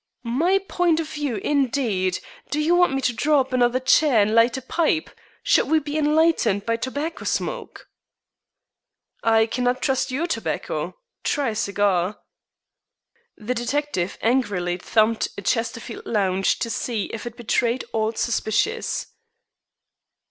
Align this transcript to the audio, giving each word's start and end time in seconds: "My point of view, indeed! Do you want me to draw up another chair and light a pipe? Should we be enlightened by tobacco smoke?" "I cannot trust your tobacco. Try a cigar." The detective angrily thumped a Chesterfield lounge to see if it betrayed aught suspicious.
"My 0.23 0.57
point 0.57 0.99
of 0.99 1.07
view, 1.09 1.35
indeed! 1.35 2.21
Do 2.49 2.59
you 2.59 2.75
want 2.75 2.95
me 2.95 3.01
to 3.01 3.13
draw 3.13 3.39
up 3.41 3.53
another 3.53 3.79
chair 3.79 4.23
and 4.23 4.33
light 4.33 4.57
a 4.57 4.61
pipe? 4.63 5.11
Should 5.43 5.67
we 5.67 5.77
be 5.77 5.95
enlightened 5.95 6.65
by 6.65 6.77
tobacco 6.77 7.23
smoke?" 7.23 7.87
"I 9.21 9.45
cannot 9.45 9.79
trust 9.79 10.09
your 10.09 10.25
tobacco. 10.25 10.97
Try 11.23 11.49
a 11.49 11.55
cigar." 11.55 12.17
The 13.37 13.53
detective 13.53 14.17
angrily 14.23 14.77
thumped 14.77 15.27
a 15.37 15.43
Chesterfield 15.43 16.07
lounge 16.07 16.57
to 16.57 16.71
see 16.71 17.03
if 17.13 17.27
it 17.27 17.37
betrayed 17.37 17.85
aught 17.93 18.17
suspicious. 18.17 19.05